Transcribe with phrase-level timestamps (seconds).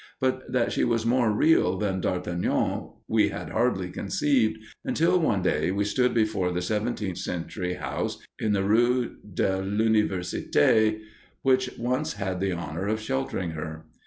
[0.19, 5.69] But that she was more real than d'Artagnan we had hardly conceived, until one day
[5.69, 11.01] we stood before the seventeenth century house in the rue de l'Université
[11.43, 13.85] which once had the honor of sheltering her.